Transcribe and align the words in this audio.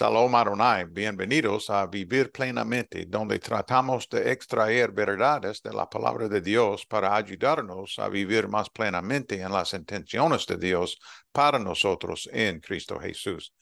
Shalom 0.00 0.32
Adonai, 0.32 0.84
bienvenidos 0.84 1.70
a 1.70 1.84
Vivir 1.88 2.30
Plenamente, 2.30 3.04
donde 3.08 3.40
tratamos 3.40 4.08
de 4.08 4.30
extraer 4.30 4.92
verdades 4.92 5.60
de 5.60 5.72
la 5.72 5.90
palabra 5.90 6.28
de 6.28 6.40
Dios 6.40 6.86
para 6.86 7.16
ayudarnos 7.16 7.98
a 7.98 8.08
vivir 8.08 8.46
más 8.46 8.70
plenamente 8.70 9.40
en 9.40 9.50
las 9.50 9.74
intenciones 9.74 10.46
de 10.46 10.56
Dios 10.56 11.00
para 11.32 11.58
nosotros 11.58 12.28
en 12.32 12.60
Cristo 12.60 13.00
Jesús. 13.00 13.52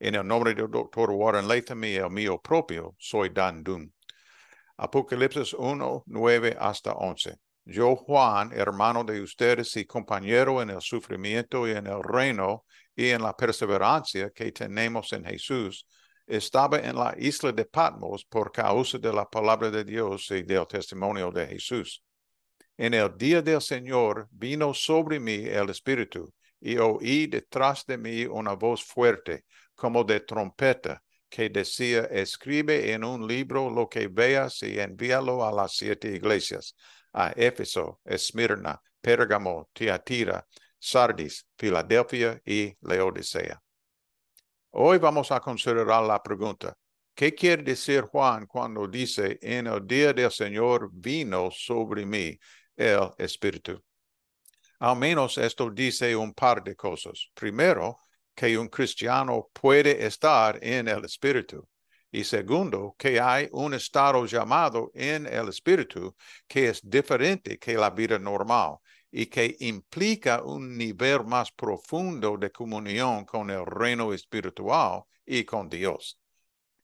En 0.00 0.16
el 0.16 0.26
nombre 0.26 0.52
del 0.52 0.68
doctor 0.68 1.12
Warren 1.12 1.46
Latham 1.46 1.84
y 1.84 1.94
el 1.94 2.10
mío 2.10 2.40
propio, 2.40 2.96
soy 2.98 3.28
Dan 3.28 3.62
Dunn. 3.62 3.94
Apocalipsis 4.76 5.54
1, 5.54 6.02
9 6.06 6.56
hasta 6.58 6.92
11. 6.94 7.36
Yo, 7.66 7.96
Juan, 7.96 8.52
hermano 8.52 9.04
de 9.04 9.22
ustedes 9.22 9.74
y 9.76 9.86
compañero 9.86 10.60
en 10.60 10.68
el 10.68 10.82
sufrimiento 10.82 11.66
y 11.66 11.70
en 11.70 11.86
el 11.86 12.02
reino 12.02 12.66
y 12.94 13.08
en 13.08 13.22
la 13.22 13.34
perseverancia 13.34 14.30
que 14.30 14.52
tenemos 14.52 15.12
en 15.14 15.24
Jesús, 15.24 15.86
estaba 16.26 16.78
en 16.78 16.96
la 16.96 17.14
isla 17.18 17.52
de 17.52 17.64
Patmos 17.64 18.24
por 18.26 18.52
causa 18.52 18.98
de 18.98 19.12
la 19.12 19.24
palabra 19.24 19.70
de 19.70 19.82
Dios 19.82 20.30
y 20.30 20.42
del 20.42 20.66
testimonio 20.66 21.30
de 21.30 21.46
Jesús. 21.46 22.02
En 22.76 22.92
el 22.92 23.16
día 23.16 23.40
del 23.40 23.62
Señor 23.62 24.28
vino 24.30 24.74
sobre 24.74 25.18
mí 25.18 25.46
el 25.46 25.70
Espíritu 25.70 26.32
y 26.60 26.76
oí 26.76 27.26
detrás 27.28 27.86
de 27.86 27.96
mí 27.96 28.26
una 28.26 28.52
voz 28.54 28.84
fuerte, 28.84 29.44
como 29.74 30.04
de 30.04 30.20
trompeta, 30.20 31.02
que 31.30 31.48
decía, 31.48 32.04
escribe 32.04 32.92
en 32.92 33.04
un 33.04 33.26
libro 33.26 33.70
lo 33.70 33.88
que 33.88 34.06
veas 34.08 34.62
y 34.62 34.78
envíalo 34.78 35.46
a 35.46 35.50
las 35.50 35.76
siete 35.76 36.08
iglesias, 36.12 36.74
a 37.14 37.32
Éfeso, 37.36 38.00
Esmirna, 38.04 38.80
Pérgamo, 39.00 39.68
Tiatira, 39.72 40.46
Sardis, 40.78 41.46
Filadelfia 41.56 42.40
y 42.44 42.76
Laodicea. 42.80 43.60
Hoy 44.70 44.98
vamos 44.98 45.30
a 45.30 45.40
considerar 45.40 46.02
la 46.02 46.22
pregunta, 46.22 46.76
¿qué 47.14 47.34
quiere 47.34 47.62
decir 47.62 48.02
Juan 48.02 48.46
cuando 48.46 48.88
dice, 48.88 49.38
en 49.40 49.68
el 49.68 49.86
día 49.86 50.12
del 50.12 50.30
Señor 50.30 50.90
vino 50.92 51.50
sobre 51.50 52.04
mí 52.04 52.36
el 52.76 53.10
Espíritu? 53.18 53.80
Al 54.80 54.96
menos 54.96 55.38
esto 55.38 55.70
dice 55.70 56.14
un 56.16 56.34
par 56.34 56.62
de 56.62 56.74
cosas. 56.74 57.30
Primero, 57.32 57.96
que 58.34 58.58
un 58.58 58.68
cristiano 58.68 59.48
puede 59.52 60.04
estar 60.04 60.58
en 60.60 60.88
el 60.88 61.04
Espíritu. 61.04 61.66
Y 62.14 62.22
segundo, 62.22 62.94
que 62.96 63.18
hay 63.18 63.48
un 63.50 63.74
estado 63.74 64.24
llamado 64.24 64.92
en 64.94 65.26
el 65.26 65.48
Espíritu 65.48 66.14
que 66.46 66.68
es 66.68 66.80
diferente 66.88 67.58
que 67.58 67.74
la 67.74 67.90
vida 67.90 68.20
normal 68.20 68.76
y 69.10 69.26
que 69.26 69.56
implica 69.58 70.40
un 70.44 70.78
nivel 70.78 71.24
más 71.24 71.50
profundo 71.50 72.36
de 72.36 72.52
comunión 72.52 73.24
con 73.24 73.50
el 73.50 73.66
reino 73.66 74.12
espiritual 74.12 75.02
y 75.26 75.42
con 75.42 75.68
Dios. 75.68 76.20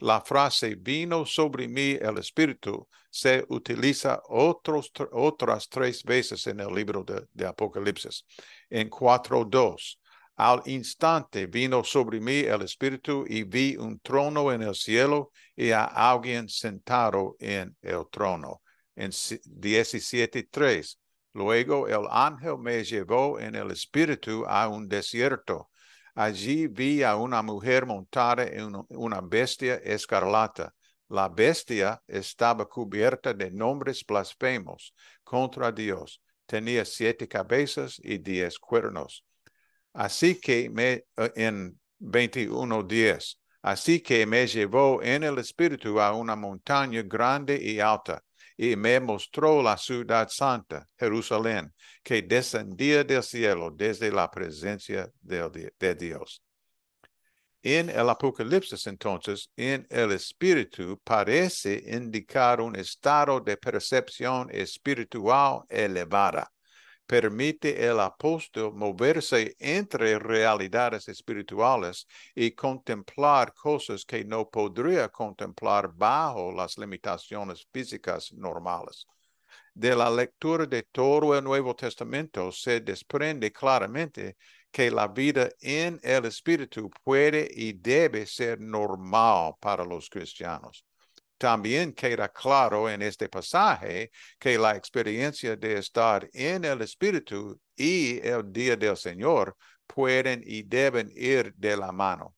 La 0.00 0.20
frase 0.20 0.74
vino 0.74 1.24
sobre 1.24 1.68
mí 1.68 1.92
el 1.98 2.18
Espíritu 2.18 2.86
se 3.08 3.46
utiliza 3.48 4.20
otros, 4.28 4.92
otras 5.10 5.70
tres 5.70 6.02
veces 6.04 6.46
en 6.48 6.60
el 6.60 6.74
libro 6.74 7.02
de, 7.02 7.26
de 7.32 7.46
Apocalipsis. 7.46 8.26
En 8.68 8.90
4.2, 8.90 9.98
al 10.36 10.62
instante 10.66 11.46
vino 11.46 11.84
sobre 11.84 12.20
mí 12.20 12.40
el 12.40 12.62
Espíritu 12.62 13.24
y 13.28 13.44
vi 13.44 13.76
un 13.76 14.00
trono 14.00 14.52
en 14.52 14.62
el 14.62 14.74
cielo 14.74 15.30
y 15.54 15.70
a 15.70 15.84
alguien 15.84 16.48
sentado 16.48 17.36
en 17.38 17.76
el 17.82 18.04
trono. 18.10 18.62
En 18.96 19.10
17.3, 19.10 20.98
Luego 21.34 21.88
el 21.88 22.06
ángel 22.10 22.58
me 22.58 22.84
llevó 22.84 23.40
en 23.40 23.56
el 23.56 23.72
espíritu 23.72 24.44
a 24.46 24.68
un 24.68 24.88
desierto. 24.88 25.68
Allí 26.14 26.68
vi 26.68 27.02
a 27.02 27.16
una 27.16 27.42
mujer 27.42 27.86
montada 27.86 28.44
en 28.44 28.72
una 28.90 29.20
bestia 29.20 29.74
escarlata. 29.82 30.72
La 31.08 31.28
bestia 31.28 32.00
estaba 32.06 32.66
cubierta 32.66 33.34
de 33.34 33.50
nombres 33.50 34.04
blasfemos 34.06 34.94
contra 35.24 35.72
Dios. 35.72 36.22
Tenía 36.46 36.84
siete 36.84 37.26
cabezas 37.26 38.00
y 38.00 38.18
diez 38.18 38.56
cuernos. 38.56 39.24
Así 39.94 40.40
que 40.40 40.68
me, 40.70 41.04
eh, 41.16 41.32
en 41.36 41.78
21.10, 42.00 43.38
así 43.62 44.00
que 44.00 44.26
me 44.26 44.46
llevó 44.46 45.00
en 45.02 45.22
el 45.22 45.38
espíritu 45.38 46.00
a 46.00 46.12
una 46.12 46.36
montaña 46.36 47.02
grande 47.02 47.56
y 47.62 47.78
alta 47.80 48.22
y 48.56 48.76
me 48.76 49.00
mostró 49.00 49.62
la 49.62 49.76
ciudad 49.76 50.28
santa, 50.28 50.88
Jerusalén, 50.98 51.72
que 52.02 52.22
descendía 52.22 53.04
del 53.04 53.22
cielo 53.22 53.70
desde 53.70 54.10
la 54.10 54.30
presencia 54.30 55.10
de, 55.20 55.72
de 55.78 55.94
Dios. 55.94 56.42
En 57.62 57.88
el 57.88 58.10
Apocalipsis, 58.10 58.86
entonces, 58.86 59.48
en 59.56 59.86
el 59.88 60.12
espíritu 60.12 61.00
parece 61.02 61.82
indicar 61.86 62.60
un 62.60 62.76
estado 62.76 63.40
de 63.40 63.56
percepción 63.56 64.48
espiritual 64.50 65.62
elevada 65.68 66.53
permite 67.06 67.86
el 67.86 68.00
apóstol 68.00 68.74
moverse 68.74 69.54
entre 69.58 70.18
realidades 70.18 71.08
espirituales 71.08 72.06
y 72.34 72.52
contemplar 72.52 73.52
cosas 73.54 74.04
que 74.04 74.24
no 74.24 74.48
podría 74.48 75.08
contemplar 75.08 75.92
bajo 75.94 76.52
las 76.52 76.78
limitaciones 76.78 77.66
físicas 77.72 78.32
normales. 78.32 79.06
De 79.74 79.94
la 79.94 80.08
lectura 80.08 80.66
de 80.66 80.84
todo 80.84 81.36
el 81.36 81.42
Nuevo 81.42 81.74
Testamento 81.74 82.52
se 82.52 82.80
desprende 82.80 83.52
claramente 83.52 84.36
que 84.70 84.90
la 84.90 85.08
vida 85.08 85.50
en 85.60 86.00
el 86.02 86.24
Espíritu 86.26 86.90
puede 87.02 87.48
y 87.54 87.72
debe 87.72 88.26
ser 88.26 88.60
normal 88.60 89.54
para 89.60 89.84
los 89.84 90.08
cristianos. 90.08 90.84
También 91.38 91.92
queda 91.92 92.28
claro 92.28 92.88
en 92.88 93.02
este 93.02 93.28
pasaje 93.28 94.10
que 94.38 94.56
la 94.56 94.76
experiencia 94.76 95.56
de 95.56 95.78
estar 95.78 96.28
en 96.32 96.64
el 96.64 96.82
Espíritu 96.82 97.60
y 97.76 98.18
el 98.26 98.52
día 98.52 98.76
del 98.76 98.96
Señor 98.96 99.56
pueden 99.86 100.42
y 100.46 100.62
deben 100.62 101.10
ir 101.14 101.52
de 101.56 101.76
la 101.76 101.92
mano. 101.92 102.36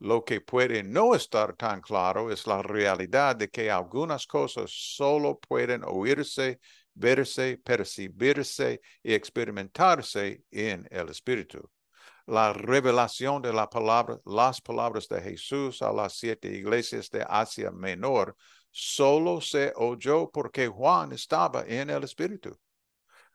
Lo 0.00 0.24
que 0.24 0.42
puede 0.42 0.82
no 0.82 1.14
estar 1.14 1.56
tan 1.56 1.80
claro 1.80 2.30
es 2.30 2.46
la 2.46 2.62
realidad 2.62 3.34
de 3.34 3.48
que 3.48 3.70
algunas 3.70 4.26
cosas 4.26 4.70
solo 4.70 5.38
pueden 5.38 5.82
oírse, 5.84 6.60
verse, 6.92 7.58
percibirse 7.64 8.82
y 9.02 9.14
experimentarse 9.14 10.42
en 10.50 10.86
el 10.90 11.08
Espíritu 11.08 11.70
la 12.26 12.52
revelación 12.52 13.40
de 13.42 13.52
la 13.52 13.70
palabra, 13.70 14.18
las 14.24 14.60
palabras 14.60 15.08
de 15.08 15.20
Jesús 15.20 15.80
a 15.82 15.92
las 15.92 16.14
siete 16.14 16.48
iglesias 16.48 17.08
de 17.10 17.24
Asia 17.28 17.70
Menor, 17.70 18.36
solo 18.70 19.40
se 19.40 19.72
oyó 19.76 20.30
porque 20.30 20.68
Juan 20.68 21.12
estaba 21.12 21.64
en 21.66 21.88
el 21.90 22.04
Espíritu. 22.04 22.58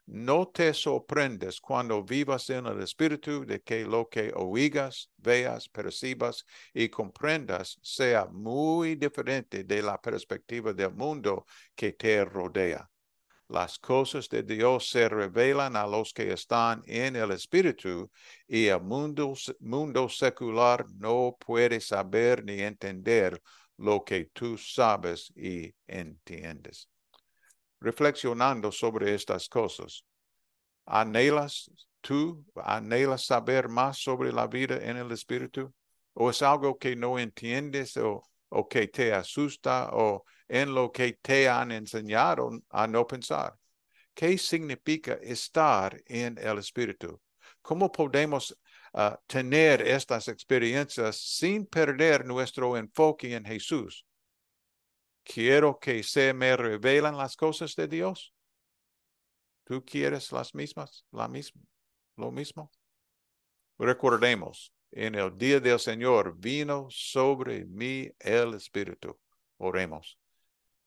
No 0.05 0.49
te 0.49 0.73
sorprendes 0.73 1.61
cuando 1.61 2.03
vivas 2.03 2.49
en 2.49 2.65
el 2.65 2.81
Espíritu 2.81 3.45
de 3.45 3.61
que 3.61 3.85
lo 3.85 4.09
que 4.09 4.33
oigas, 4.35 5.09
veas, 5.15 5.69
percibas 5.69 6.45
y 6.73 6.89
comprendas 6.89 7.79
sea 7.81 8.25
muy 8.25 8.95
diferente 8.95 9.63
de 9.63 9.81
la 9.81 10.01
perspectiva 10.01 10.73
del 10.73 10.93
mundo 10.93 11.45
que 11.75 11.93
te 11.93 12.25
rodea. 12.25 12.90
Las 13.51 13.79
cosas 13.79 14.29
de 14.29 14.43
Dios 14.43 14.87
se 14.87 15.09
revelan 15.09 15.75
a 15.75 15.85
los 15.85 16.13
que 16.13 16.31
están 16.31 16.81
en 16.85 17.17
el 17.17 17.31
Espíritu 17.31 18.09
y 18.47 18.67
el 18.67 18.79
mundo, 18.79 19.33
mundo 19.59 20.07
secular 20.07 20.85
no 20.95 21.35
puede 21.37 21.81
saber 21.81 22.45
ni 22.45 22.61
entender 22.61 23.41
lo 23.75 24.05
que 24.05 24.29
tú 24.31 24.57
sabes 24.57 25.33
y 25.35 25.69
entiendes. 25.85 26.87
Reflexionando 27.81 28.71
sobre 28.71 29.15
estas 29.15 29.49
cosas, 29.49 30.05
¿anhelas 30.85 31.69
tú, 31.99 32.45
anhelas 32.55 33.25
saber 33.25 33.67
más 33.67 33.97
sobre 33.97 34.31
la 34.31 34.47
vida 34.47 34.77
en 34.81 34.95
el 34.95 35.11
Espíritu? 35.11 35.73
¿O 36.13 36.29
es 36.29 36.41
algo 36.41 36.77
que 36.77 36.95
no 36.95 37.19
entiendes 37.19 37.97
o, 37.97 38.23
o 38.47 38.69
que 38.69 38.87
te 38.87 39.11
asusta 39.11 39.89
o 39.91 40.23
en 40.51 40.73
lo 40.73 40.91
que 40.91 41.13
te 41.13 41.47
han 41.47 41.71
enseñado 41.71 42.51
a 42.69 42.85
no 42.85 43.07
pensar. 43.07 43.57
¿Qué 44.13 44.37
significa 44.37 45.13
estar 45.13 45.97
en 46.05 46.37
el 46.37 46.57
Espíritu? 46.57 47.21
¿Cómo 47.61 47.89
podemos 47.89 48.59
ah, 48.93 49.17
tener 49.27 49.81
estas 49.81 50.27
experiencias 50.27 51.15
sin 51.15 51.65
perder 51.65 52.25
nuestro 52.25 52.75
enfoque 52.75 53.33
en 53.33 53.45
Jesús? 53.45 54.05
Quiero 55.23 55.79
que 55.79 56.03
se 56.03 56.33
me 56.33 56.57
revelen 56.57 57.15
las 57.15 57.37
cosas 57.37 57.73
de 57.77 57.87
Dios. 57.87 58.33
¿Tú 59.63 59.85
quieres 59.85 60.33
las 60.33 60.53
mismas? 60.53 61.05
La 61.11 61.29
misma, 61.29 61.61
lo 62.17 62.29
mismo. 62.29 62.69
Recordemos, 63.79 64.73
en 64.91 65.15
el 65.15 65.37
día 65.37 65.61
del 65.61 65.79
Señor 65.79 66.35
vino 66.37 66.87
sobre 66.89 67.63
mí 67.63 68.11
el 68.19 68.55
Espíritu. 68.55 69.17
Oremos. 69.55 70.20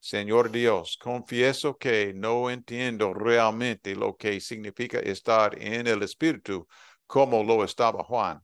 Señor 0.04 0.50
Dios, 0.50 0.98
confieso 0.98 1.78
que 1.78 2.12
no 2.14 2.50
entiendo 2.50 3.14
realmente 3.14 3.96
lo 3.96 4.18
que 4.18 4.38
significa 4.38 4.98
estar 4.98 5.58
en 5.58 5.86
el 5.86 6.02
Espíritu 6.02 6.68
como 7.06 7.42
lo 7.42 7.64
estaba 7.64 8.04
Juan. 8.04 8.38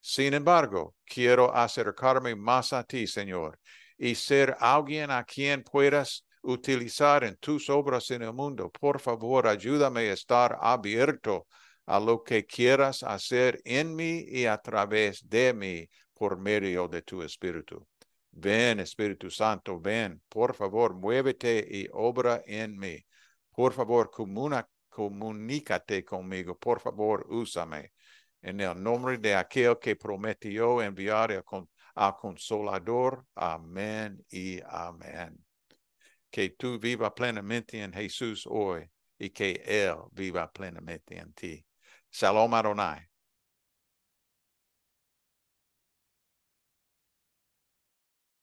Sin 0.00 0.34
embargo, 0.34 0.94
quiero 1.04 1.52
acercarme 1.52 2.36
más 2.36 2.72
a 2.72 2.84
ti, 2.84 3.08
Señor, 3.08 3.58
y 3.98 4.14
ser 4.14 4.56
alguien 4.60 5.10
a 5.10 5.24
quien 5.24 5.64
puedas 5.64 6.24
utilizar 6.42 7.24
en 7.24 7.36
tus 7.38 7.68
obras 7.70 8.08
en 8.12 8.22
el 8.22 8.32
mundo. 8.32 8.70
Por 8.70 9.00
favor, 9.00 9.48
ayúdame 9.48 10.10
a 10.10 10.12
estar 10.12 10.58
abierto 10.60 11.48
a 11.86 11.98
lo 11.98 12.22
que 12.22 12.46
quieras 12.46 13.02
hacer 13.02 13.60
en 13.64 13.96
mí 13.96 14.26
y 14.28 14.46
a 14.46 14.58
través 14.58 15.28
de 15.28 15.54
mí 15.54 15.88
por 16.14 16.38
medio 16.38 16.86
de 16.86 17.02
tu 17.02 17.20
Espíritu. 17.20 17.89
Ven, 18.32 18.80
Espíritu 18.80 19.30
Santo, 19.30 19.80
ven, 19.80 20.22
por 20.28 20.54
favor, 20.54 20.94
muévete 20.94 21.66
y 21.68 21.88
obra 21.92 22.42
en 22.46 22.78
mí. 22.78 23.04
Por 23.50 23.72
favor, 23.72 24.10
comunícate 24.88 26.04
conmigo. 26.04 26.56
Por 26.58 26.80
favor, 26.80 27.26
úsame. 27.28 27.92
En 28.40 28.60
el 28.60 28.82
nombre 28.82 29.18
de 29.18 29.34
aquel 29.34 29.78
que 29.78 29.96
prometió 29.96 30.80
enviar 30.80 31.44
al 31.94 32.16
Consolador. 32.16 33.26
Amén 33.34 34.24
y 34.30 34.60
amén. 34.64 35.44
Que 36.30 36.50
tú 36.50 36.78
viva 36.78 37.14
plenamente 37.14 37.82
en 37.82 37.92
Jesús 37.92 38.46
hoy 38.46 38.88
y 39.18 39.30
que 39.30 39.62
Él 39.66 39.96
viva 40.12 40.50
plenamente 40.50 41.18
en 41.18 41.32
ti. 41.34 41.66
Shalom 42.10 42.54
Adonai. 42.54 43.09